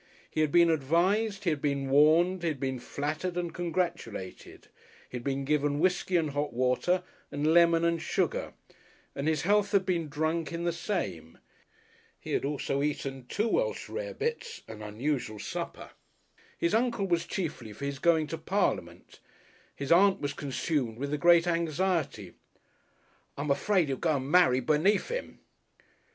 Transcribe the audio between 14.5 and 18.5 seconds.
an unusual supper. His Uncle was chiefly for his going into